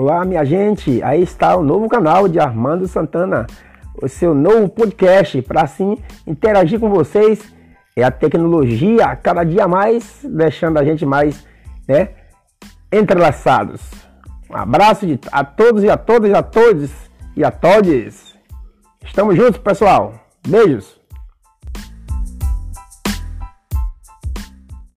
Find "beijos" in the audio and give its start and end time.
20.48-20.99